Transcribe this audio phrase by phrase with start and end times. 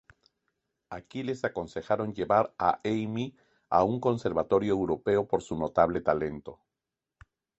[0.95, 3.27] Aquí les aconsejaron llevar a Amy
[3.69, 6.59] a un conservatorio europeo por su notable talento.